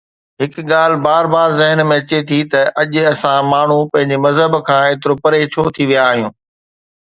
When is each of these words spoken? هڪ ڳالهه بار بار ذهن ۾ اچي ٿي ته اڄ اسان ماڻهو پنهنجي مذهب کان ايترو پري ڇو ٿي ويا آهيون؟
هڪ 0.41 0.53
ڳالهه 0.69 1.03
بار 1.07 1.25
بار 1.33 1.49
ذهن 1.59 1.81
۾ 1.89 1.97
اچي 2.03 2.19
ٿي 2.31 2.39
ته 2.55 2.61
اڄ 2.85 2.91
اسان 3.11 3.39
ماڻهو 3.51 3.79
پنهنجي 3.93 4.17
مذهب 4.25 4.53
کان 4.71 4.81
ايترو 4.89 5.13
پري 5.23 5.41
ڇو 5.53 5.63
ٿي 5.77 5.83
ويا 5.93 6.01
آهيون؟ 6.11 6.31